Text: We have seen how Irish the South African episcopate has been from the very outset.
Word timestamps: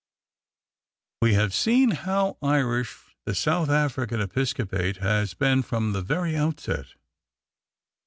We 1.21 1.35
have 1.35 1.53
seen 1.53 1.91
how 1.91 2.37
Irish 2.41 3.13
the 3.27 3.35
South 3.35 3.69
African 3.69 4.19
episcopate 4.19 4.97
has 4.97 5.35
been 5.35 5.61
from 5.61 5.91
the 5.93 6.01
very 6.01 6.35
outset. 6.35 6.95